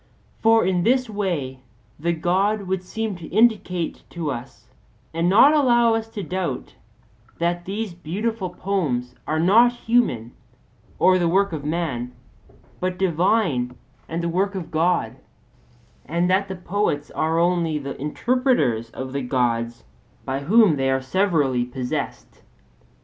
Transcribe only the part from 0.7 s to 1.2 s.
this